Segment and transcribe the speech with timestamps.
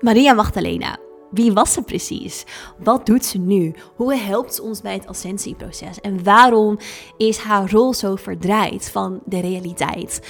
[0.00, 0.96] Maria Magdalena.
[1.30, 2.44] Wie was ze precies?
[2.78, 3.74] Wat doet ze nu?
[3.96, 6.00] Hoe helpt ze ons bij het ascensieproces?
[6.00, 6.78] En waarom
[7.16, 10.20] is haar rol zo verdraaid van de realiteit?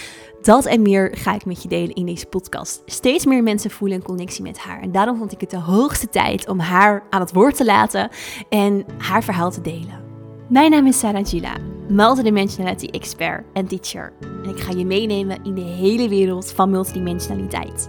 [0.43, 2.83] Dat en meer ga ik met je delen in deze podcast.
[2.87, 4.81] Steeds meer mensen voelen een connectie met haar.
[4.81, 8.09] En daarom vond ik het de hoogste tijd om haar aan het woord te laten
[8.49, 10.03] en haar verhaal te delen.
[10.49, 11.57] Mijn naam is Sarah Gila,
[11.89, 14.13] multidimensionality expert en teacher.
[14.21, 17.89] En ik ga je meenemen in de hele wereld van multidimensionaliteit.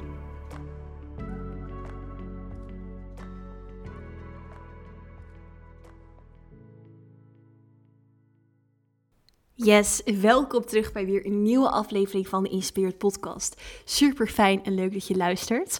[9.63, 13.61] Yes, welkom terug bij weer een nieuwe aflevering van de Inspired Podcast.
[13.83, 15.77] Super fijn en leuk dat je luistert.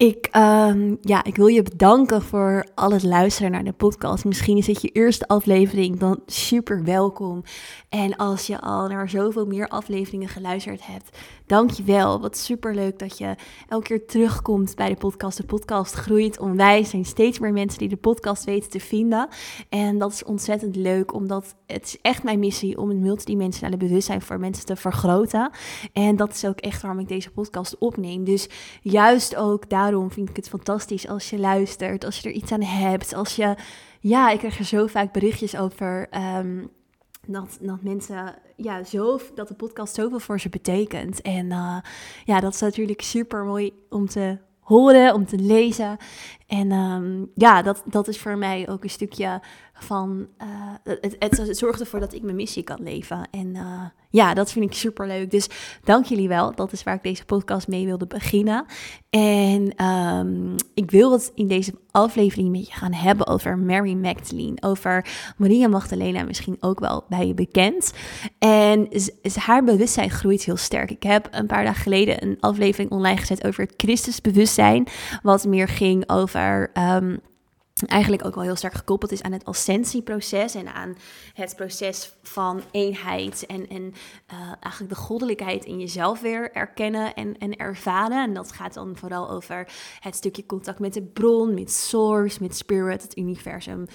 [0.00, 4.24] Ik, um, ja, ik wil je bedanken voor al het luisteren naar de podcast.
[4.24, 7.42] Misschien is het je eerste aflevering, dan super welkom.
[7.88, 12.20] En als je al naar zoveel meer afleveringen geluisterd hebt, dank je wel.
[12.20, 13.34] Wat super leuk dat je
[13.68, 15.36] elke keer terugkomt bij de podcast.
[15.36, 16.84] De podcast groeit onwijs.
[16.84, 19.28] Er zijn steeds meer mensen die de podcast weten te vinden.
[19.68, 24.22] En dat is ontzettend leuk, omdat het is echt mijn missie om het multidimensionale bewustzijn
[24.22, 25.50] voor mensen te vergroten.
[25.92, 28.24] En dat is ook echt waarom ik deze podcast opneem.
[28.24, 28.48] Dus
[28.82, 32.52] juist ook daar daarom vind ik het fantastisch als je luistert, als je er iets
[32.52, 33.54] aan hebt, als je...
[34.00, 36.08] Ja, ik krijg er zo vaak berichtjes over...
[36.38, 36.70] Um,
[37.26, 41.20] dat, dat mensen, ja, zo, dat de podcast zoveel voor ze betekent.
[41.20, 41.76] En uh,
[42.24, 45.96] ja, dat is natuurlijk super mooi om te horen, om te lezen.
[46.46, 49.40] En um, ja, dat, dat is voor mij ook een stukje
[49.82, 50.26] van.
[50.42, 50.48] Uh,
[51.00, 53.28] het, het, zorgt ervoor dat ik mijn missie kan leven.
[53.30, 55.30] En uh, ja, dat vind ik super leuk.
[55.30, 55.48] Dus
[55.84, 56.54] dank jullie wel.
[56.54, 58.64] Dat is waar ik deze podcast mee wilde beginnen.
[59.10, 64.56] En um, ik wil het in deze aflevering met je gaan hebben over Mary Magdalene.
[64.60, 65.06] Over
[65.36, 67.92] Maria Magdalena, misschien ook wel bij je bekend.
[68.38, 68.88] En
[69.34, 70.90] haar bewustzijn groeit heel sterk.
[70.90, 74.86] Ik heb een paar dagen geleden een aflevering online gezet over het Christusbewustzijn.
[75.22, 76.70] Wat meer ging over.
[76.74, 77.20] Um,
[77.86, 80.96] eigenlijk ook wel heel sterk gekoppeld is aan het ascensieproces en aan
[81.34, 83.82] het proces van eenheid en, en
[84.32, 88.22] uh, eigenlijk de goddelijkheid in jezelf weer erkennen en, en ervaren.
[88.22, 89.68] En dat gaat dan vooral over
[90.00, 93.86] het stukje contact met de bron, met source, met spirit, het universum,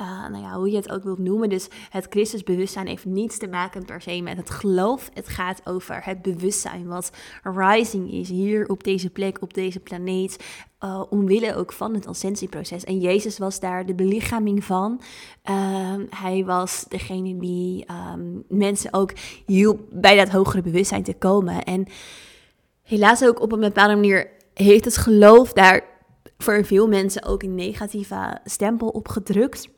[0.00, 1.48] uh, nou ja, hoe je het ook wilt noemen.
[1.48, 5.10] Dus het Christusbewustzijn heeft niets te maken per se met het geloof.
[5.14, 7.10] Het gaat over het bewustzijn wat
[7.42, 10.44] rising is hier op deze plek, op deze planeet,
[10.84, 12.84] uh, omwille ook van het ascensieproces.
[12.84, 15.00] En Jezus was daar de belichaming van.
[15.50, 19.12] Uh, hij was degene die um, mensen ook
[19.46, 21.64] hielp bij dat hogere bewustzijn te komen.
[21.64, 21.86] En
[22.82, 25.84] helaas ook op een bepaalde manier heeft het geloof daar
[26.38, 29.68] voor veel mensen ook een negatieve stempel opgedrukt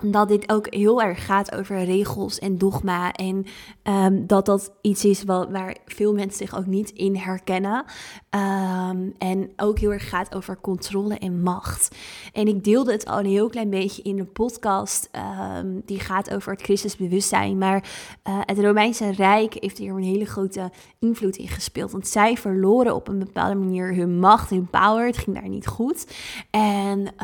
[0.00, 3.12] dat dit ook heel erg gaat over regels en dogma.
[3.12, 3.46] En
[3.82, 7.84] um, dat dat iets is wat, waar veel mensen zich ook niet in herkennen.
[8.30, 11.96] Um, en ook heel erg gaat over controle en macht.
[12.32, 15.10] En ik deelde het al een heel klein beetje in een podcast.
[15.56, 17.58] Um, die gaat over het Christusbewustzijn.
[17.58, 17.84] Maar
[18.28, 21.90] uh, het Romeinse Rijk heeft hier een hele grote invloed in gespeeld.
[21.90, 25.06] Want zij verloren op een bepaalde manier hun macht, hun power.
[25.06, 26.06] Het ging daar niet goed.
[26.50, 27.14] En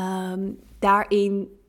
[0.79, 1.59] daarin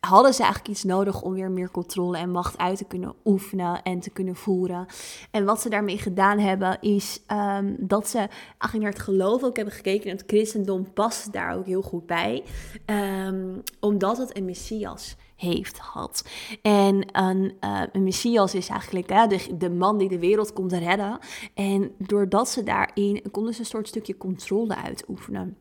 [0.00, 3.82] hadden ze eigenlijk iets nodig om weer meer controle en macht uit te kunnen oefenen
[3.82, 4.86] en te kunnen voeren.
[5.30, 9.56] En wat ze daarmee gedaan hebben, is um, dat ze eigenlijk naar het geloof ook
[9.56, 10.10] hebben gekeken.
[10.10, 12.44] En het christendom past daar ook heel goed bij,
[12.86, 16.24] um, omdat het een messias heeft had.
[16.62, 21.18] En een, uh, een messias is eigenlijk de, de man die de wereld komt redden.
[21.54, 25.56] En doordat ze daarin konden ze een soort stukje controle uitoefenen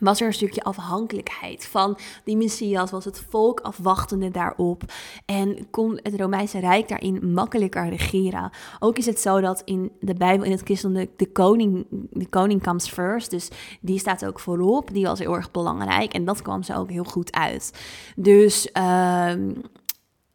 [0.00, 4.82] was er een stukje afhankelijkheid van die Messias, was het volk afwachtende daarop
[5.24, 8.50] en kon het Romeinse Rijk daarin makkelijker regeren.
[8.78, 12.62] Ook is het zo dat in de Bijbel, in het christendom, de, koning, de koning
[12.62, 13.48] comes first, dus
[13.80, 17.04] die staat ook voorop, die was heel erg belangrijk en dat kwam ze ook heel
[17.04, 17.72] goed uit.
[18.16, 18.68] Dus...
[18.78, 19.32] Uh,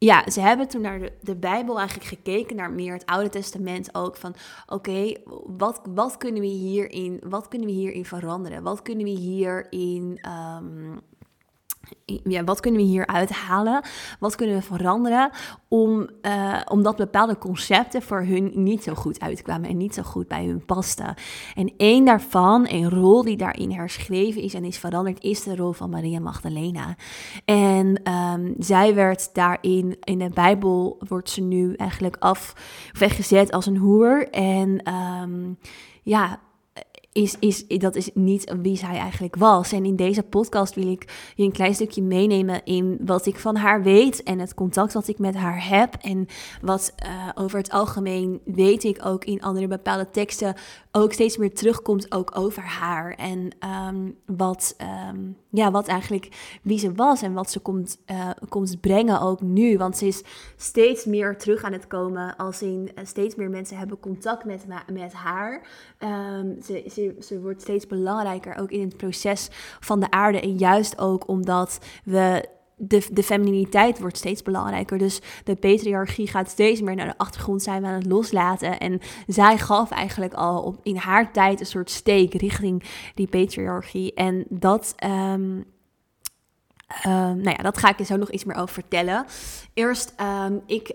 [0.06, 3.96] ja, ze hebben toen naar de, de, Bijbel eigenlijk gekeken, naar meer het Oude Testament
[3.96, 4.18] ook.
[4.18, 4.36] Van
[4.68, 5.14] oké,
[5.58, 8.64] wat, wat, kunnen we hierin, wat kunnen we hierin veranderen?
[8.64, 10.20] Wat kunnen we hierin
[10.58, 11.02] um,
[12.06, 13.84] ja, wat kunnen we hier uithalen?
[14.20, 15.30] Wat kunnen we veranderen?
[15.68, 20.28] Om, uh, omdat bepaalde concepten voor hun niet zo goed uitkwamen en niet zo goed
[20.28, 21.16] bij hun pasten.
[21.56, 25.72] En één daarvan, een rol die daarin herschreven is en is veranderd, is de rol
[25.72, 26.96] van Maria Magdalena.
[27.46, 32.54] En um, zij werd daarin, in de Bijbel wordt ze nu eigenlijk af,
[33.00, 34.30] weggezet als een hoer.
[34.30, 35.58] En um,
[36.04, 36.40] ja,
[37.12, 39.72] is, is, dat is niet wie zij eigenlijk was.
[39.72, 43.56] En in deze podcast wil ik je een klein stukje meenemen in wat ik van
[43.56, 45.96] haar weet en het contact wat ik met haar heb.
[46.02, 46.28] En
[46.62, 50.56] wat uh, over het algemeen weet ik ook in andere bepaalde teksten
[50.92, 53.14] ook steeds meer terugkomt ook over haar.
[53.14, 53.56] En
[53.88, 54.76] um, wat,
[55.12, 59.42] um, ja, wat eigenlijk wie ze was en wat ze komt, uh, komt brengen ook
[59.42, 59.78] nu.
[59.78, 60.24] Want ze is
[60.58, 64.66] steeds meer terug aan het komen als in uh, steeds meer mensen hebben contact met,
[64.92, 65.68] met haar.
[66.00, 66.84] Um, ze,
[67.20, 69.48] ze wordt steeds belangrijker ook in het proces
[69.80, 70.40] van de aarde.
[70.40, 72.46] En juist ook omdat we
[72.82, 74.98] de, de femininiteit wordt steeds belangrijker.
[74.98, 78.80] Dus de patriarchie gaat steeds meer naar de achtergrond zijn we aan het loslaten.
[78.80, 82.84] En zij gaf eigenlijk al op, in haar tijd een soort steek richting
[83.16, 84.14] die patriarchie.
[84.14, 84.96] En dat.
[85.04, 85.66] Um,
[87.04, 89.26] nou ja, dat ga ik je zo nog iets meer over vertellen.
[89.74, 90.14] Eerst,
[90.46, 90.94] um, ik,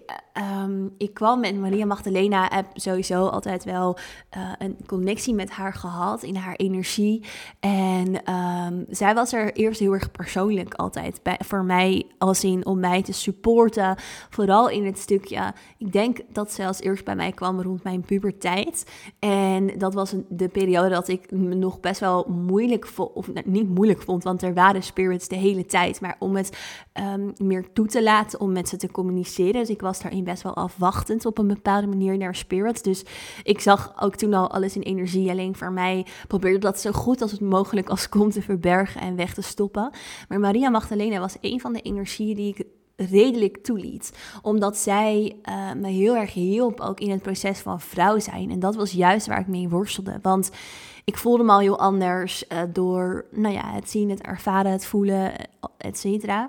[0.62, 3.96] um, ik kwam met Maria Magdalena, heb sowieso altijd wel
[4.36, 7.24] uh, een connectie met haar gehad in haar energie.
[7.60, 8.22] En
[8.88, 13.02] zij was er eerst heel erg persoonlijk altijd bij, voor mij, als in om mij
[13.02, 13.96] te supporten.
[14.30, 18.00] Vooral in het stukje, ik denk dat ze als eerst bij mij kwam rond mijn
[18.00, 18.90] puberteit.
[19.18, 23.50] En dat was de periode dat ik me nog best wel moeilijk vond, of nou,
[23.50, 25.85] niet moeilijk vond, want er waren spirits de hele tijd.
[26.00, 26.56] Maar om het
[27.36, 29.60] meer toe te laten, om met ze te communiceren.
[29.60, 32.82] Dus ik was daarin best wel afwachtend op een bepaalde manier naar spirits.
[32.82, 33.04] Dus
[33.42, 35.30] ik zag ook toen al alles in energie.
[35.30, 39.16] Alleen voor mij probeerde dat zo goed als het mogelijk als kon te verbergen en
[39.16, 39.90] weg te stoppen.
[40.28, 42.66] Maar Maria Magdalena was een van de energieën die ik
[42.96, 44.12] redelijk toeliet.
[44.42, 48.50] Omdat zij uh, me heel erg hielp ook in het proces van vrouw zijn.
[48.50, 50.18] En dat was juist waar ik mee worstelde.
[50.22, 50.50] Want
[51.04, 54.86] ik voelde me al heel anders uh, door nou ja, het zien, het ervaren, het
[54.86, 55.32] voelen,
[55.76, 56.48] et cetera.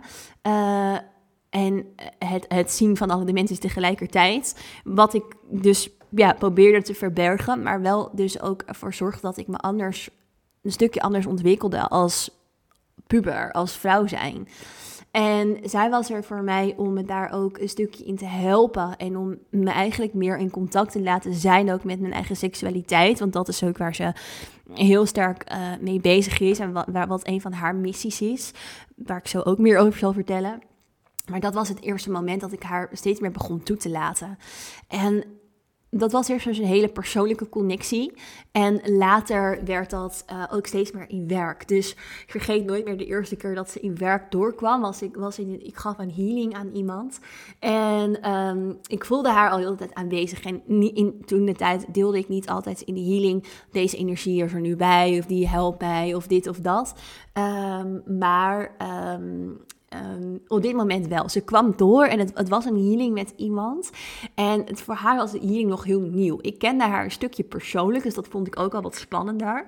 [1.50, 1.86] En
[2.20, 4.64] het, het zien van alle dimensies tegelijkertijd.
[4.84, 9.48] Wat ik dus ja, probeerde te verbergen, maar wel dus ook ervoor zorgde dat ik
[9.48, 10.10] me anders,
[10.62, 12.30] een stukje anders ontwikkelde als
[13.08, 14.48] puber, als vrouw zijn.
[15.18, 18.98] En zij was er voor mij om me daar ook een stukje in te helpen.
[18.98, 23.20] En om me eigenlijk meer in contact te laten zijn ook met mijn eigen seksualiteit.
[23.20, 24.14] Want dat is ook waar ze
[24.74, 26.60] heel sterk uh, mee bezig is.
[26.60, 28.52] En wat, wat een van haar missies is.
[28.96, 30.62] Waar ik zo ook meer over zal vertellen.
[31.32, 34.38] Maar dat was het eerste moment dat ik haar steeds meer begon toe te laten.
[34.88, 35.24] En
[35.90, 38.14] dat was eerst dus een hele persoonlijke connectie.
[38.52, 41.68] En later werd dat uh, ook steeds meer in werk.
[41.68, 44.82] Dus ik vergeet nooit meer de eerste keer dat ze in werk doorkwam.
[44.82, 47.20] Was ik, was in, ik gaf een healing aan iemand.
[47.60, 50.44] En um, ik voelde haar al heel de tijd aanwezig.
[50.44, 50.62] En
[50.96, 53.44] in, toen de tijd deelde ik niet altijd in die healing.
[53.72, 55.18] Deze energie is er nu bij.
[55.20, 56.14] Of die helpt mij.
[56.14, 56.94] Of dit of dat.
[57.34, 58.76] Um, maar
[59.16, 61.30] um, Um, op dit moment wel.
[61.30, 63.90] Ze kwam door en het, het, was een healing met iemand.
[64.36, 66.38] En het, voor haar was de healing nog heel nieuw.
[66.42, 69.66] Ik kende haar een stukje persoonlijk, dus dat vond ik ook al wat spannender.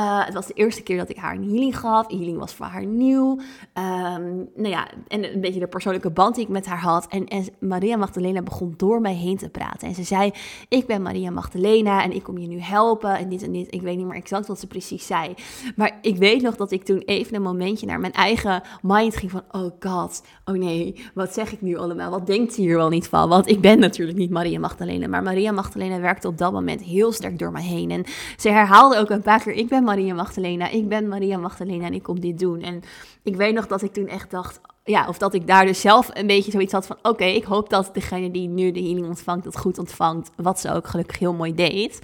[0.00, 2.08] Uh, het was de eerste keer dat ik haar een healing gaf.
[2.08, 3.30] Healing was voor haar nieuw.
[3.74, 7.06] Um, nou ja, en een beetje de persoonlijke band die ik met haar had.
[7.06, 9.88] En, en Maria Magdalena begon door mij heen te praten.
[9.88, 10.32] En ze zei,
[10.68, 13.16] ik ben Maria Magdalena en ik kom je nu helpen.
[13.16, 13.74] En dit en dit.
[13.74, 15.34] Ik weet niet meer exact wat ze precies zei.
[15.76, 19.30] Maar ik weet nog dat ik toen even een momentje naar mijn eigen mind ging
[19.30, 19.42] van...
[19.60, 22.10] Oh god, oh nee, wat zeg ik nu allemaal?
[22.10, 23.28] Wat denkt ze hier wel niet van?
[23.28, 25.08] Want ik ben natuurlijk niet Maria Magdalena.
[25.08, 27.90] Maar Maria Magdalena werkte op dat moment heel sterk door me heen.
[27.90, 28.04] En
[28.36, 31.94] ze herhaalde ook een paar keer, ik ben Maria Magdalena, ik ben Maria Magdalena en
[31.94, 32.60] ik kom dit doen.
[32.60, 32.82] En
[33.22, 36.10] ik weet nog dat ik toen echt dacht, ja, of dat ik daar dus zelf
[36.12, 39.44] een beetje zoiets had van: oké, ik hoop dat degene die nu de healing ontvangt,
[39.44, 40.30] dat goed ontvangt.
[40.36, 42.00] Wat ze ook gelukkig heel mooi deed.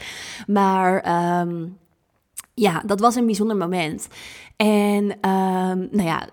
[0.47, 0.95] Maar
[1.41, 1.79] um,
[2.55, 4.09] ja, dat was een bijzonder moment.
[4.57, 6.29] En um, nou ja,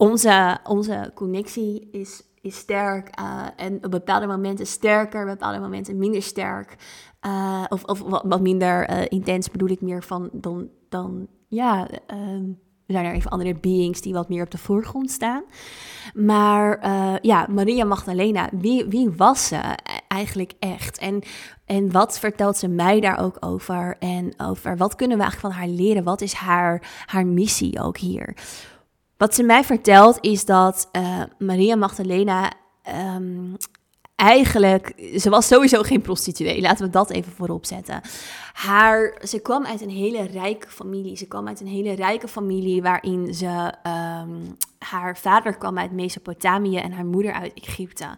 [0.00, 5.98] onze, onze connectie is, is sterk uh, en op bepaalde momenten sterker, op bepaalde momenten
[5.98, 6.76] minder sterk.
[7.26, 11.88] Uh, of, of wat, minder uh, intens bedoel ik meer van dan, dan ja,
[12.86, 15.42] er zijn er even andere beings die wat meer op de voorgrond staan.
[16.14, 16.88] Maar
[17.22, 19.60] ja, Maria Magdalena, wie, wie was ze
[20.08, 20.98] eigenlijk echt?
[20.98, 21.22] En,
[21.64, 23.96] en wat vertelt ze mij daar ook over?
[23.98, 26.04] En over wat kunnen we eigenlijk van haar leren?
[26.04, 28.36] Wat is haar, haar missie ook hier?
[29.20, 32.52] Wat ze mij vertelt is dat uh, Maria Magdalena
[33.14, 33.56] um,
[34.16, 38.00] eigenlijk, ze was sowieso geen prostituee, laten we dat even voorop zetten.
[38.52, 41.16] Haar, ze kwam uit een hele rijke familie.
[41.16, 43.74] Ze kwam uit een hele rijke familie waarin ze
[44.22, 48.16] um, haar vader kwam uit Mesopotamië en haar moeder uit Egypte.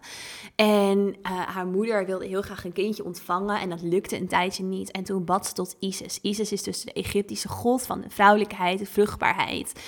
[0.55, 4.63] En uh, haar moeder wilde heel graag een kindje ontvangen en dat lukte een tijdje
[4.63, 4.91] niet.
[4.91, 6.19] En toen bad ze tot Isis.
[6.21, 9.81] Isis is dus de Egyptische god van de vrouwelijkheid, de vruchtbaarheid.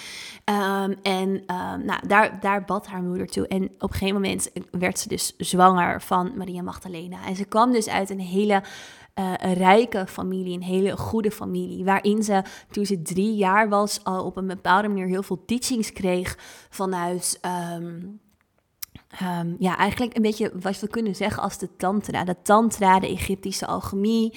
[0.45, 3.47] Um, en um, nou, daar, daar bad haar moeder toe.
[3.47, 7.25] En op een gegeven moment werd ze dus zwanger van Maria Magdalena.
[7.25, 8.63] En ze kwam dus uit een hele
[9.19, 11.85] uh, een rijke familie, een hele goede familie.
[11.85, 15.93] Waarin ze toen ze drie jaar was al op een bepaalde manier heel veel teachings
[15.93, 16.37] kreeg
[16.69, 17.39] vanuit.
[17.73, 18.19] Um,
[19.21, 22.23] Um, ja, eigenlijk een beetje wat we kunnen zeggen als de tantra.
[22.23, 24.33] De tantra, de Egyptische alchemie,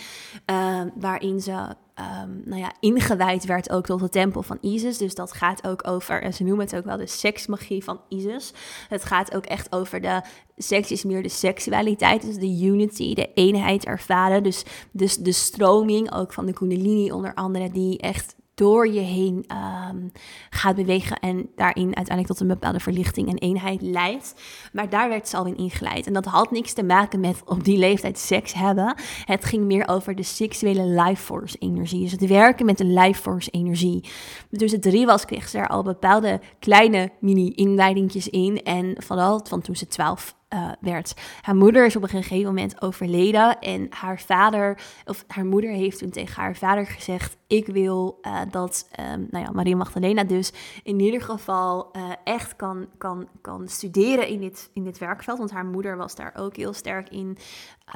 [0.51, 4.99] uh, waarin ze um, nou ja, ingewijd werd ook tot de tempel van Isis.
[4.99, 8.53] Dus dat gaat ook over, en ze noemen het ook wel de seksmagie van Isis.
[8.89, 10.23] Het gaat ook echt over de,
[10.57, 14.43] seks is meer de seksualiteit, dus de unity, de eenheid ervaren.
[14.43, 19.45] Dus, dus de stroming ook van de kundalini onder andere, die echt door je heen
[19.91, 20.12] um,
[20.50, 24.35] gaat bewegen en daarin uiteindelijk tot een bepaalde verlichting en eenheid leidt.
[24.73, 26.07] Maar daar werd ze al in ingeleid.
[26.07, 28.95] En dat had niks te maken met op die leeftijd seks hebben.
[29.25, 32.03] Het ging meer over de seksuele life force energie.
[32.03, 34.05] Dus het werken met de life force energie.
[34.50, 38.62] Toen ze drie was, kreeg ze er al bepaalde kleine mini-inleidingjes in.
[38.62, 41.15] En vooral van toen ze twaalf uh, werd.
[41.41, 45.99] Haar moeder is op een gegeven moment overleden en haar vader, of haar moeder heeft
[45.99, 50.52] toen tegen haar vader gezegd: Ik wil uh, dat, um, nou ja, Maria Magdalena dus
[50.83, 55.38] in ieder geval uh, echt kan, kan, kan studeren in dit, in dit werkveld.
[55.38, 57.37] Want haar moeder was daar ook heel sterk in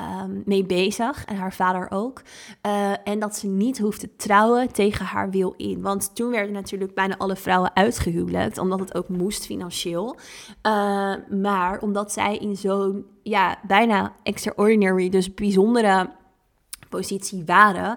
[0.00, 2.23] um, mee bezig en haar vader ook.
[3.04, 5.82] en dat ze niet hoeft te trouwen tegen haar wil in.
[5.82, 10.16] Want toen werden natuurlijk bijna alle vrouwen uitgehuwelijkt, omdat het ook moest financieel.
[11.30, 16.11] maar omdat zij in zo'n ja, bijna extraordinary, dus bijzondere
[16.92, 17.96] positie waren.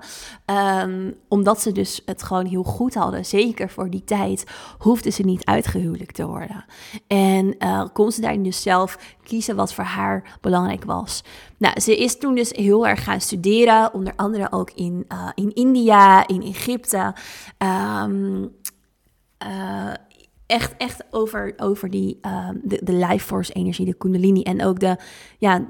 [0.83, 3.25] Um, omdat ze dus het gewoon heel goed hadden.
[3.25, 4.43] Zeker voor die tijd
[4.77, 6.65] hoefden ze niet uitgehuwelijkt te worden.
[7.07, 11.23] En uh, kon ze daarin dus zelf kiezen wat voor haar belangrijk was.
[11.57, 13.93] Nou, ze is toen dus heel erg gaan studeren.
[13.93, 17.13] Onder andere ook in, uh, in India, in Egypte.
[18.03, 18.51] Um,
[19.45, 19.93] uh,
[20.45, 24.79] echt, echt over, over die, uh, de, de life force energie, de kundalini en ook
[24.79, 24.97] de,
[25.37, 25.65] ja,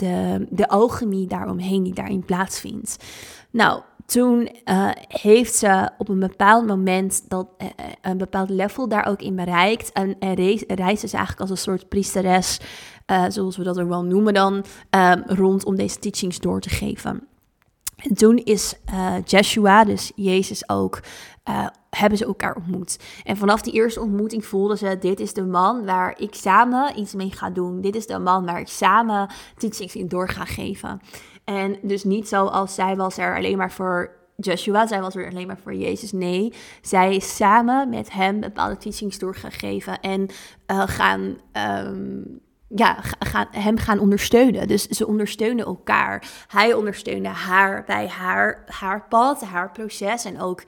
[0.00, 3.04] de, de alchemie daaromheen die daarin plaatsvindt.
[3.50, 7.68] Nou, toen uh, heeft ze op een bepaald moment dat, uh,
[8.02, 9.92] een bepaald level daar ook in bereikt.
[9.92, 10.34] En, en
[10.66, 12.60] reisde ze eigenlijk als een soort priesteres,
[13.28, 14.64] zoals we dat er wel noemen dan,
[15.26, 17.26] rond om deze teachings door te geven.
[17.96, 18.74] En toen is
[19.24, 21.00] Joshua, dus Jezus ook,
[21.90, 22.98] hebben ze elkaar ontmoet.
[23.24, 27.14] En vanaf die eerste ontmoeting voelden ze, dit is de man waar ik samen iets
[27.14, 27.80] mee ga doen.
[27.80, 31.00] Dit is de man waar ik samen teachings in door ga geven.
[31.44, 35.46] En dus niet zoals zij was er alleen maar voor Joshua, zij was er alleen
[35.46, 36.12] maar voor Jezus.
[36.12, 40.28] Nee, zij is samen met hem bepaalde teachings doorgegeven en
[40.66, 41.36] uh, gaan...
[41.86, 42.40] Um,
[42.74, 44.68] ja, gaan, hem gaan ondersteunen.
[44.68, 46.30] Dus ze ondersteunen elkaar.
[46.46, 50.24] Hij ondersteunde haar bij haar, haar pad, haar proces.
[50.24, 50.62] En ook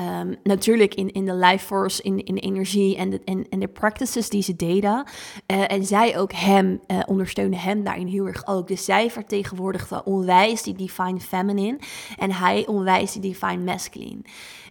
[0.00, 3.68] um, natuurlijk in, in de life force, in, in energie en de, en, en de
[3.68, 5.04] practices die ze deden.
[5.46, 8.68] Uh, en zij ook hem, uh, ondersteunen hem daarin heel erg ook.
[8.68, 11.78] Dus zij vertegenwoordigde onwijs die divine feminine.
[12.18, 14.20] En hij onwijs die divine masculine.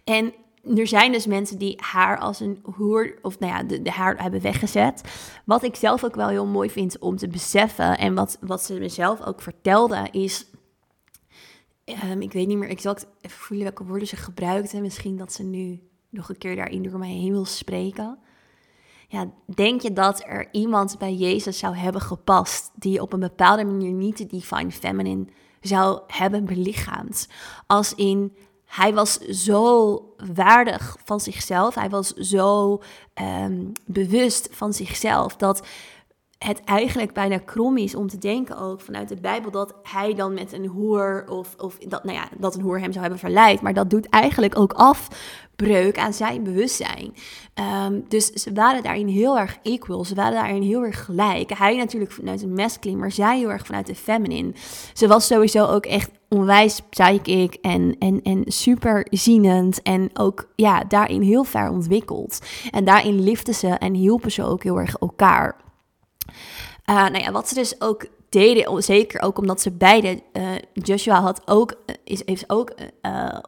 [0.04, 0.32] En
[0.76, 4.22] er zijn dus mensen die haar als een hoer, of nou ja, de, de, haar
[4.22, 5.02] hebben weggezet.
[5.44, 7.98] Wat ik zelf ook wel heel mooi vind om te beseffen.
[7.98, 10.46] En wat, wat ze mezelf ook vertelde, is.
[11.84, 14.80] Um, ik weet niet meer exact even voelen welke woorden ze gebruikte.
[14.80, 18.18] Misschien dat ze nu nog een keer daarin door mij heen wil spreken.
[19.08, 23.64] Ja, denk je dat er iemand bij Jezus zou hebben gepast die op een bepaalde
[23.64, 25.26] manier niet de divine feminine
[25.60, 27.28] zou hebben belichaamd?
[27.66, 29.98] Als in hij was zo
[30.34, 31.74] waardig van zichzelf.
[31.74, 32.80] Hij was zo
[33.14, 35.66] um, bewust van zichzelf dat
[36.44, 40.34] het eigenlijk bijna krom is om te denken ook vanuit de Bijbel dat hij dan
[40.34, 43.60] met een hoer of, of dat, nou ja, dat een hoer hem zou hebben verleid.
[43.60, 47.14] Maar dat doet eigenlijk ook afbreuk aan zijn bewustzijn.
[47.86, 50.04] Um, dus ze waren daarin heel erg equal.
[50.04, 51.58] Ze waren daarin heel erg gelijk.
[51.58, 54.52] Hij natuurlijk vanuit de masculine, maar zij heel erg vanuit de feminine.
[54.92, 59.82] Ze was sowieso ook echt onwijs psychic en, en, en super zienend.
[59.82, 62.38] En ook ja, daarin heel ver ontwikkeld.
[62.70, 65.63] En daarin liften ze en hielpen ze ook heel erg elkaar.
[66.90, 71.20] Uh, nou ja, wat ze dus ook deden, zeker ook omdat ze beide, uh, Joshua
[71.20, 72.70] had ook, is, heeft ook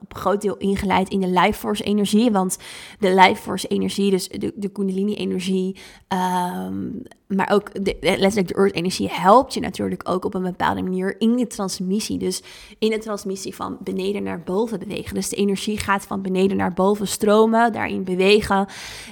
[0.01, 2.59] op een groot deel ingeleid in de life force energie, want
[2.99, 5.77] de life force energie, dus de, de kundalini energie,
[6.09, 6.89] ehm,
[7.27, 11.37] maar ook letterlijk de earth energie helpt je natuurlijk ook op een bepaalde manier in
[11.37, 12.19] de transmissie.
[12.19, 12.43] Dus
[12.79, 15.15] in de transmissie van beneden naar boven bewegen.
[15.15, 18.67] Dus de energie gaat van beneden naar boven stromen, daarin bewegen.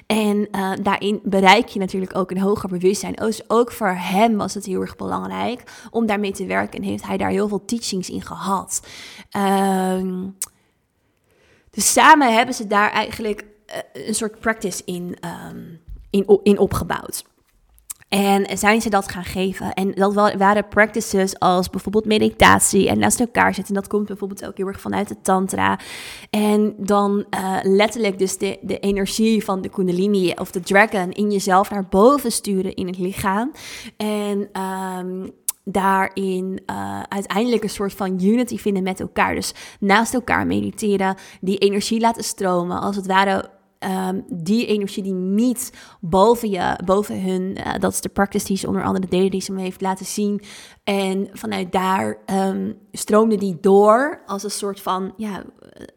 [0.06, 3.20] En uh, daarin bereik je natuurlijk ook een hoger bewustzijn.
[3.46, 6.78] Ook voor hem was het heel erg belangrijk om daarmee te werken.
[6.78, 8.86] En heeft hij daar heel veel teachings in gehad.
[9.36, 10.22] Uh,
[11.70, 15.16] dus samen hebben ze daar eigenlijk uh, een soort practice in,
[15.50, 15.80] um,
[16.10, 17.24] in, in opgebouwd.
[18.14, 19.72] En zijn ze dat gaan geven?
[19.72, 23.74] En dat waren practices als bijvoorbeeld meditatie en naast elkaar zitten.
[23.74, 25.78] En dat komt bijvoorbeeld ook heel erg vanuit de tantra.
[26.30, 31.30] En dan uh, letterlijk dus de, de energie van de kundalini of de dragon in
[31.30, 33.52] jezelf naar boven sturen in het lichaam.
[33.96, 34.48] En...
[34.98, 35.32] Um,
[35.66, 39.34] daarin uh, uiteindelijk een soort van unity vinden met elkaar.
[39.34, 43.50] Dus naast elkaar mediteren, die energie laten stromen, als het ware
[43.84, 48.56] um, die energie die niet boven je, boven hun, uh, dat is de practice die
[48.56, 50.42] ze onder andere deden, die ze me heeft laten zien.
[50.84, 55.44] En vanuit daar um, stroomde die door als een soort van, ja,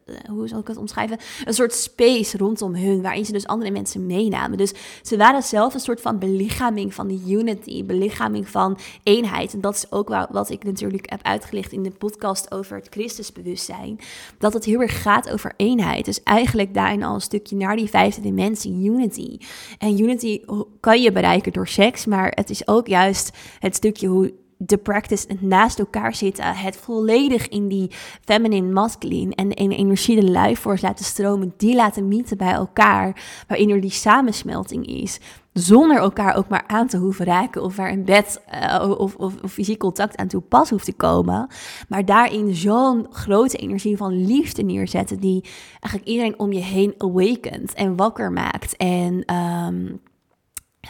[0.06, 1.18] uh, hoe zal ik het omschrijven?
[1.44, 4.58] Een soort space rondom hun, waarin ze dus andere mensen meenamen.
[4.58, 9.52] Dus ze waren zelf een soort van belichaming van de unity, belichaming van eenheid.
[9.52, 13.98] En dat is ook wat ik natuurlijk heb uitgelicht in de podcast over het Christusbewustzijn.
[14.38, 16.04] Dat het heel erg gaat over eenheid.
[16.04, 19.38] Dus eigenlijk daarin al een stukje naar die vijfde dimensie, unity.
[19.78, 20.40] En unity
[20.80, 25.26] kan je bereiken door seks, maar het is ook juist het stukje hoe de practice
[25.40, 26.44] naast elkaar zitten.
[26.44, 27.90] Het volledig in die
[28.24, 31.54] feminine masculine en de energie, de life laten stromen.
[31.56, 33.24] Die laten mieten bij elkaar.
[33.46, 35.20] Waarin er die samensmelting is.
[35.52, 37.62] Zonder elkaar ook maar aan te hoeven raken.
[37.62, 40.92] Of waar in bed uh, of, of, of, fysiek contact aan toe pas hoeft te
[40.92, 41.48] komen.
[41.88, 45.20] Maar daarin zo'n grote energie van liefde neerzetten.
[45.20, 45.44] Die
[45.80, 48.76] eigenlijk iedereen om je heen awakent en wakker maakt.
[48.76, 50.00] En um,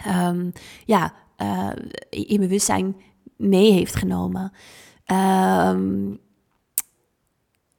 [0.06, 0.52] um,
[0.84, 1.70] ja, uh,
[2.10, 2.96] in bewustzijn
[3.38, 4.52] mee heeft genomen.
[5.73, 6.18] Um,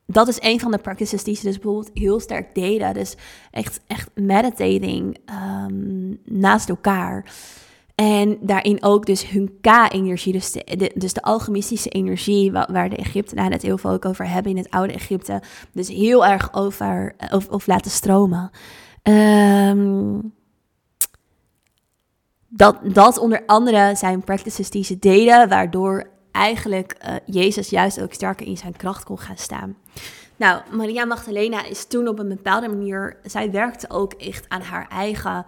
[0.06, 2.94] dat is een van de practices die ze dus bijvoorbeeld heel sterk deden.
[2.94, 3.16] Dus
[3.52, 5.18] echt, echt meditating
[5.66, 7.34] um, naast elkaar.
[7.96, 13.52] En daarin ook dus hun K-energie, dus de, dus de alchemistische energie, waar de Egyptenaren
[13.52, 15.42] het heel veel ook over hebben in het oude Egypte.
[15.74, 18.52] Dus heel erg over, of, of laten stromen.
[19.04, 20.34] Um,
[22.50, 28.14] dat, dat onder andere zijn practices die ze deden, waardoor eigenlijk uh, Jezus juist ook
[28.14, 29.78] sterker in zijn kracht kon gaan staan.
[30.36, 34.88] Nou, Maria Magdalena is toen op een bepaalde manier, zij werkte ook echt aan haar
[34.90, 35.46] eigen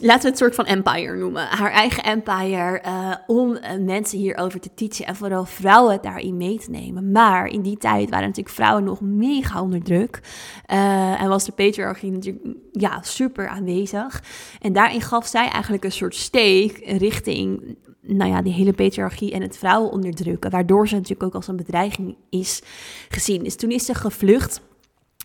[0.00, 1.46] laten we het soort van empire noemen.
[1.46, 6.58] Haar eigen empire uh, om uh, mensen hierover te teachen en vooral vrouwen daarin mee
[6.58, 7.12] te nemen.
[7.12, 10.20] Maar in die tijd waren natuurlijk vrouwen nog mega onder druk.
[10.72, 14.22] Uh, en was de patriarchie natuurlijk ja, super aanwezig.
[14.60, 19.42] En daarin gaf zij eigenlijk een soort steek richting nou ja, die hele patriarchie en
[19.42, 20.50] het vrouwen onderdrukken.
[20.50, 22.62] Waardoor ze natuurlijk ook als een bedreiging is
[23.08, 23.42] gezien.
[23.42, 24.60] Dus toen is ze gevlucht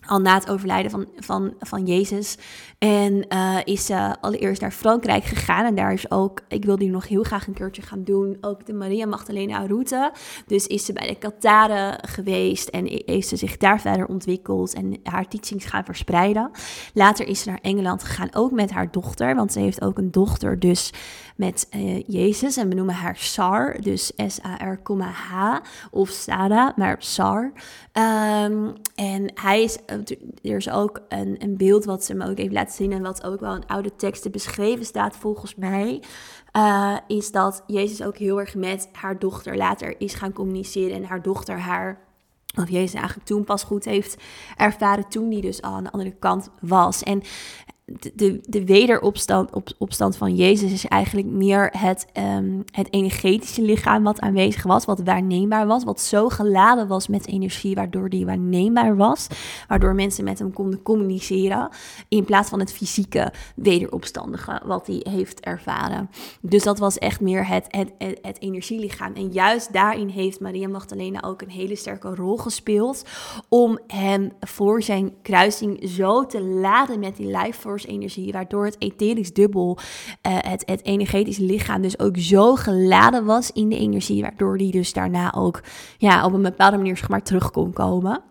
[0.06, 2.38] al na het overlijden van, van, van Jezus.
[2.78, 5.66] En uh, is ze allereerst naar Frankrijk gegaan.
[5.66, 8.66] En daar is ook, ik wil die nog heel graag een keertje gaan doen, ook
[8.66, 10.12] de Maria Magdalena route.
[10.48, 15.00] Dus is ze bij de Kataren geweest en heeft ze zich daar verder ontwikkeld en
[15.04, 16.52] haar teachings gaan verspreiden.
[16.94, 20.12] Later is ze naar Engeland gegaan, ook met haar dochter, want ze heeft ook een
[20.12, 20.92] dochter dus
[21.36, 22.58] met uh, Jezus.
[22.58, 25.60] En we noemen haar Sar, dus S-A-R, H
[25.92, 27.52] of Sarah, maar Sar.
[27.94, 29.78] Um, en hij is
[30.42, 33.24] er is ook een, een beeld wat ze me ook heeft laten zien en wat
[33.24, 36.04] ook wel in oude teksten beschreven staat volgens mij.
[36.58, 41.04] Uh, is dat Jezus ook heel erg met haar dochter later is gaan communiceren en
[41.04, 42.12] haar dochter haar
[42.58, 44.22] of Jezus eigenlijk toen pas goed heeft
[44.58, 47.04] ervaren toen die dus al aan de andere kant was.
[47.04, 47.22] En
[47.86, 54.04] de, de wederopstand op, opstand van Jezus is eigenlijk meer het, um, het energetische lichaam
[54.04, 58.96] wat aanwezig was, wat waarneembaar was, wat zo geladen was met energie, waardoor die waarneembaar
[58.96, 59.28] was,
[59.68, 61.70] waardoor mensen met hem konden communiceren,
[62.08, 66.10] in plaats van het fysieke wederopstandige wat hij heeft ervaren.
[66.42, 67.92] Dus dat was echt meer het, het,
[68.22, 69.14] het, energielichaam.
[69.14, 73.06] En juist daarin heeft Maria Magdalena ook een hele sterke rol gespeeld
[73.50, 79.34] om hem voor zijn kruising zo te laden met die life energie, waardoor het etherisch
[79.34, 84.58] dubbel, uh, het, het energetisch lichaam dus ook zo geladen was in de energie, waardoor
[84.58, 85.64] die dus daarna ook
[85.98, 88.22] ja, op een bepaalde manier zeg maar terug kon komen.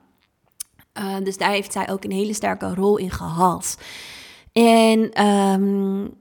[0.98, 3.78] Uh, dus daar heeft zij ook een hele sterke rol in gehad.
[4.52, 6.14] En um,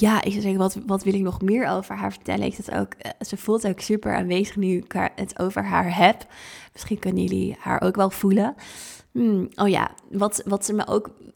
[0.00, 2.46] ja, ik zou zeggen, wat, wat wil ik nog meer over haar vertellen?
[2.46, 6.26] Ik ook, eh, ze voelt ook super aanwezig nu ik het over haar heb.
[6.72, 8.54] Misschien kunnen jullie haar ook wel voelen.
[9.12, 11.26] Hmm, oh ja, wat, wat ze me ook eh,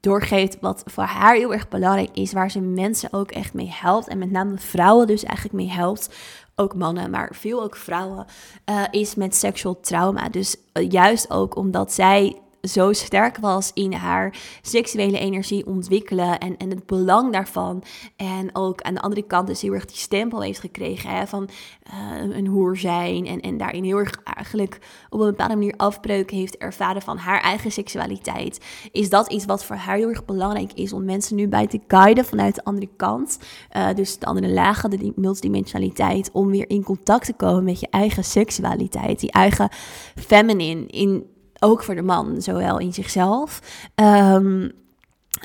[0.00, 4.08] doorgeeft, wat voor haar heel erg belangrijk is, waar ze mensen ook echt mee helpt.
[4.08, 6.16] En met name vrouwen dus eigenlijk mee helpt.
[6.54, 8.26] Ook mannen, maar veel ook vrouwen,
[8.70, 10.28] uh, is met seksual trauma.
[10.28, 10.56] Dus
[10.88, 16.86] juist ook omdat zij zo sterk was in haar seksuele energie ontwikkelen en, en het
[16.86, 17.82] belang daarvan.
[18.16, 21.48] En ook aan de andere kant dus heel erg die stempel heeft gekregen hè, van
[21.92, 23.26] uh, een hoer zijn.
[23.26, 24.78] En, en daarin heel erg eigenlijk
[25.10, 28.64] op een bepaalde manier afbreuk heeft ervaren van haar eigen seksualiteit.
[28.92, 31.80] Is dat iets wat voor haar heel erg belangrijk is om mensen nu bij te
[31.86, 33.38] guiden vanuit de andere kant.
[33.76, 37.88] Uh, dus de andere lagen, de multidimensionaliteit, om weer in contact te komen met je
[37.90, 39.20] eigen seksualiteit.
[39.20, 39.68] Die eigen
[40.14, 43.60] feminine in ook voor de man, zowel in zichzelf.
[43.94, 44.72] Um,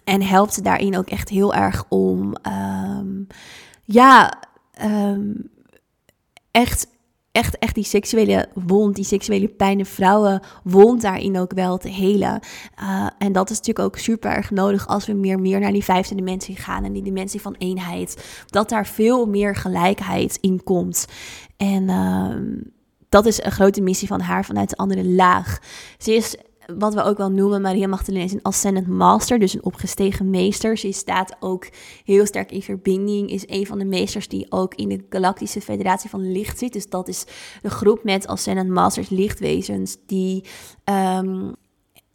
[0.03, 2.33] en helpt daarin ook echt heel erg om,
[2.99, 3.27] um,
[3.83, 4.33] ja,
[4.83, 5.49] um,
[6.51, 6.87] echt,
[7.31, 11.89] echt, echt die seksuele wond, die seksuele pijn in vrouwen wond daarin ook wel te
[11.89, 12.39] helen.
[12.81, 15.83] Uh, en dat is natuurlijk ook super erg nodig als we meer, meer naar die
[15.83, 18.43] vijfde dimensie gaan en die dimensie van eenheid.
[18.45, 21.05] Dat daar veel meer gelijkheid in komt.
[21.57, 21.89] En
[23.11, 25.59] dat is een grote missie van haar vanuit de andere laag.
[25.97, 26.35] Ze is
[26.77, 30.77] wat we ook wel noemen, Maria Magdalena is een ascendant master, dus een opgestegen meester.
[30.77, 31.67] Ze staat ook
[32.05, 36.09] heel sterk in verbinding, is een van de meesters die ook in de Galactische Federatie
[36.09, 36.73] van Licht zit.
[36.73, 37.25] Dus dat is
[37.61, 40.43] de groep met ascendant masters, lichtwezens, die
[40.85, 41.55] um,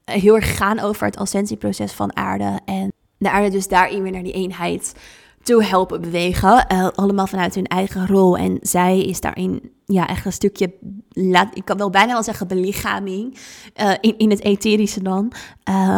[0.04, 2.60] heel erg gaan over het ascensieproces van aarde.
[2.64, 4.94] En de aarde dus daarin weer naar die eenheid
[5.46, 6.66] toe helpen bewegen.
[6.72, 8.36] Uh, allemaal vanuit hun eigen rol.
[8.36, 10.72] En zij is daarin ja, echt een stukje,
[11.08, 13.38] laat, ik kan wel bijna wel zeggen belichaming,
[13.80, 15.32] uh, in, in het etherische dan,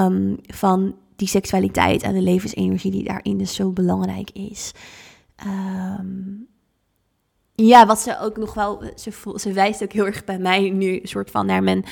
[0.05, 4.73] um, van die seksualiteit en de levensenergie die daarin dus zo belangrijk is.
[7.63, 11.01] Ja, wat ze ook nog wel, ze, ze wijst ook heel erg bij mij nu
[11.03, 11.85] soort van naar mijn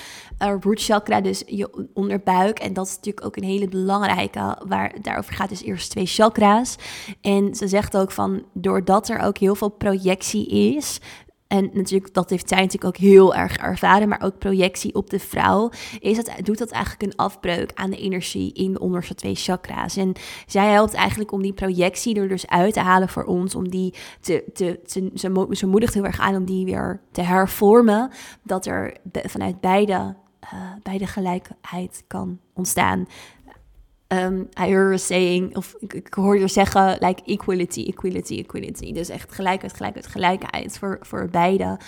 [0.42, 2.59] uh, root chakra, dus je onderbuik.
[2.59, 6.76] En dat is natuurlijk ook een hele belangrijke, waar daarover gaat dus eerst twee chakra's.
[7.20, 11.00] En ze zegt ook van, doordat er ook heel veel projectie is,
[11.48, 15.18] en natuurlijk, dat heeft zij natuurlijk ook heel erg ervaren, maar ook projectie op de
[15.18, 15.70] vrouw.
[15.98, 19.96] Is dat, doet dat eigenlijk een afbreuk aan de energie in de onderste twee chakra's.
[19.96, 20.12] En
[20.46, 23.54] zij helpt eigenlijk om die projectie er dus uit te halen voor ons.
[23.54, 24.80] Om die te, te,
[25.50, 28.11] ze, moedigt heel erg aan om die weer te hervormen.
[28.42, 30.14] Dat er vanuit beide,
[30.54, 33.06] uh, beide gelijkheid kan ontstaan.
[34.09, 38.92] Um, I heard saying, of ik, hoorde zeggen, like equality, equality, equality.
[38.92, 41.79] Dus echt gelijkheid, gelijkheid, gelijkheid voor, voor beide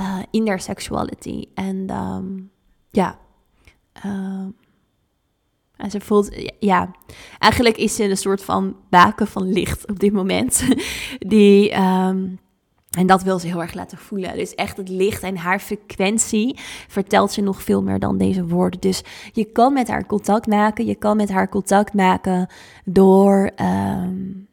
[0.00, 1.44] uh, in their sexuality.
[1.54, 2.50] En um,
[2.90, 3.18] ja,
[4.06, 4.56] um,
[5.76, 6.90] en ze voelt, ja,
[7.38, 10.64] eigenlijk is ze een soort van baken van licht op dit moment.
[11.18, 11.74] Die
[12.96, 14.36] en dat wil ze heel erg laten voelen.
[14.36, 18.80] Dus echt het licht en haar frequentie vertelt ze nog veel meer dan deze woorden.
[18.80, 20.86] Dus je kan met haar contact maken.
[20.86, 22.48] Je kan met haar contact maken
[22.84, 23.50] door.
[23.60, 24.48] Um,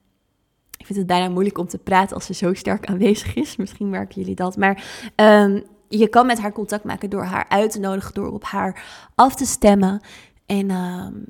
[0.77, 3.55] ik vind het bijna moeilijk om te praten als ze zo sterk aanwezig is.
[3.55, 4.57] Misschien merken jullie dat.
[4.57, 4.83] Maar
[5.15, 8.83] um, je kan met haar contact maken door haar uit te nodigen, door op haar
[9.15, 10.01] af te stemmen.
[10.45, 11.25] En um,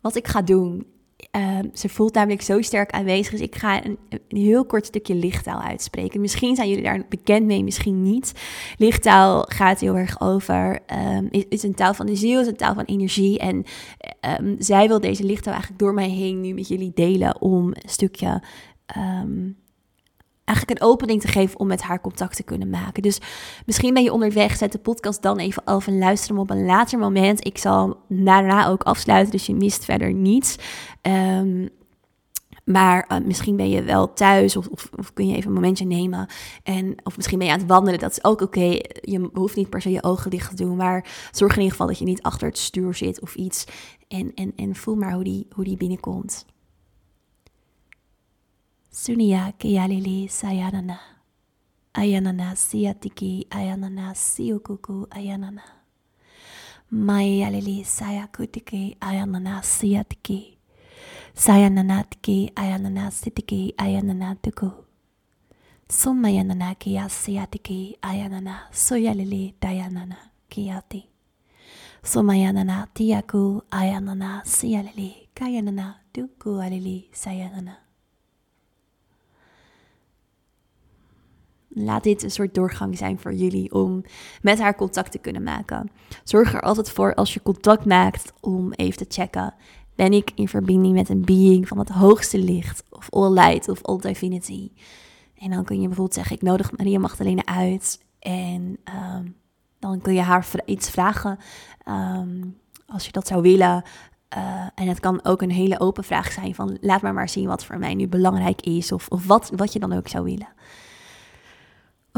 [0.00, 0.86] wat ik ga doen
[1.30, 3.30] Ehm, ze voelt namelijk zo sterk aanwezig.
[3.30, 6.20] Dus ik ga een, heel kort stukje lichttaal uitspreken.
[6.20, 8.32] Misschien zijn jullie daar bekend mee, misschien niet.
[8.76, 10.78] Lichttaal gaat heel erg over.
[11.16, 13.38] Um, is, is, een taal van de ziel, is een taal van energie.
[13.38, 13.64] En
[14.40, 17.88] um, zij wil deze lichttaal eigenlijk door mij heen nu met jullie delen om een
[17.88, 18.42] stukje
[20.48, 23.02] eigenlijk een opening te geven om met haar contact te kunnen maken.
[23.02, 23.20] Dus
[23.66, 26.64] misschien ben je onderweg, zet de podcast dan even af en luister hem op een
[26.64, 27.46] later moment.
[27.46, 30.56] Ik zal daarna ook afsluiten, dus je mist verder niets.
[31.02, 31.68] Um,
[32.68, 36.26] maar uh, misschien ben je wel thuis of, of, kun je even een momentje nemen.
[36.62, 38.00] En, of misschien ben je aan het wandelen.
[38.00, 38.78] Dat is ook oké.
[39.00, 40.76] Je hoeft niet per se je ogen dicht te doen.
[40.76, 43.64] Maar zorg in ieder geval dat je niet achter het stuur zit of iets.
[44.08, 46.46] En, en, en voel maar hoe die, hoe die binnenkomt.
[48.98, 50.98] Sunia Kiyalili Sayanana.
[51.94, 55.62] Ayanana Siatiki Ayanana Siukuku Ayanana.
[56.90, 60.58] Mayalili Sayakutiki Ayanana Siatiki.
[61.34, 64.70] Sayananatiki Ayanana Sitiki Ayanana Tuku.
[65.88, 70.16] Sumayanana kia siatiki Ayanana Soyalili Dayanana
[70.48, 71.06] Kiyati.
[72.02, 77.87] Sumayanana Tiaku Ayanana Sialili Kayanana Tuku Alili Sayanana.
[81.84, 84.04] Laat dit een soort doorgang zijn voor jullie om
[84.42, 85.90] met haar contact te kunnen maken.
[86.24, 89.54] Zorg er altijd voor als je contact maakt om even te checken.
[89.94, 93.82] ben ik in verbinding met een being van het hoogste licht, of all light, of
[93.82, 94.70] all divinity.
[95.38, 99.26] En dan kun je bijvoorbeeld zeggen, ik nodig Maria Magdalena uit en ehm,
[99.78, 101.38] dan kun je haar iets vragen
[101.84, 102.44] ehm,
[102.86, 103.82] als je dat zou willen.
[104.36, 107.46] Uh, en het kan ook een hele open vraag zijn van laat maar maar zien
[107.46, 110.48] wat voor mij nu belangrijk is of, of wat, wat je dan ook zou willen.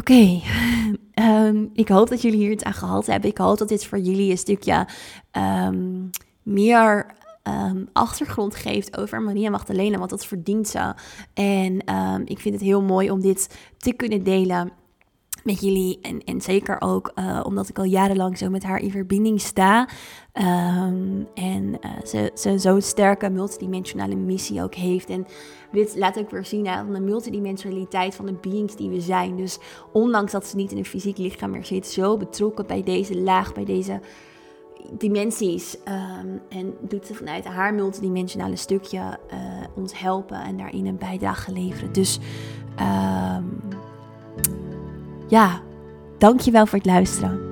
[0.00, 0.40] Oké,
[1.14, 3.30] ehm, ik hoop dat jullie hier het aan gehad hebben.
[3.30, 4.86] Ik hoop dat dit voor jullie een stukje
[5.32, 6.10] um,
[6.42, 10.94] meer um, achtergrond geeft over Maria Magdalena, want dat verdient ze.
[11.34, 11.78] En
[12.26, 14.72] ik vind het heel mooi om dit te kunnen delen
[15.44, 15.98] met jullie.
[16.02, 19.88] En, en zeker ook uh, omdat ik al jarenlang zo met haar in verbinding sta.
[20.32, 25.08] Um, en uh, ze, ze zo'n sterke multidimensionale missie ook heeft.
[25.08, 25.26] En
[25.72, 29.36] dit laat ook weer zien aan de multidimensionaliteit van de beings die we zijn.
[29.36, 29.58] Dus
[29.92, 33.52] ondanks dat ze niet in een fysiek lichaam meer zit, zo betrokken bij deze laag,
[33.52, 34.00] bij deze
[34.90, 35.76] dimensies.
[36.22, 39.38] Um, en doet ze vanuit haar multidimensionale stukje uh,
[39.74, 41.92] ons helpen en daarin een bijdrage leveren.
[41.92, 42.18] Dus
[42.80, 43.60] um,
[45.28, 45.60] ja,
[46.18, 47.49] dankjewel voor het luisteren.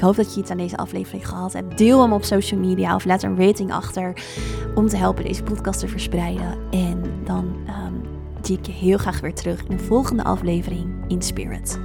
[0.00, 1.78] Ik hoop dat je iets aan deze aflevering gehad hebt.
[1.78, 4.22] Deel hem op social media of laat een rating achter
[4.74, 6.58] om te helpen deze podcast te verspreiden.
[6.70, 8.02] En dan um,
[8.42, 11.78] zie ik je heel graag weer terug in de volgende aflevering in Spirit.